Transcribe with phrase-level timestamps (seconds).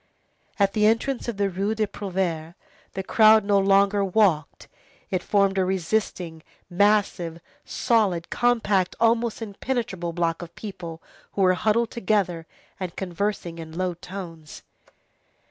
[0.57, 2.55] At the entrance to the Rue des Prouvaires,
[2.93, 4.67] the crowd no longer walked.
[5.11, 11.03] It formed a resisting, massive, solid, compact, almost impenetrable block of people
[11.33, 12.47] who were huddled together,
[12.79, 14.63] and conversing in low tones.